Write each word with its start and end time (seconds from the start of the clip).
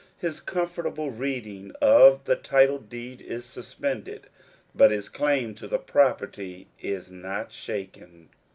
His 0.17 0.41
comfortable 0.41 1.11
reading 1.11 1.73
of 1.79 2.23
the 2.25 2.35
title 2.35 2.79
deed 2.79 3.21
is 3.21 3.45
suspended, 3.45 4.29
but 4.73 4.89
his 4.89 5.09
claim 5.09 5.53
to 5.53 5.67
the 5.67 5.77
property 5.77 6.69
is 6.79 7.11
not 7.11 7.51
shaken. 7.51 8.29